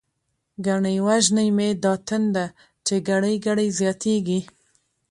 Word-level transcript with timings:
ګنی 0.65 0.97
وژنی 1.05 1.49
می 1.57 1.69
دا 1.83 1.93
تنده، 2.07 2.45
چی 2.85 2.95
ګړۍ 3.07 3.35
ګړۍ 3.45 3.69
زياتيږی 3.79 4.39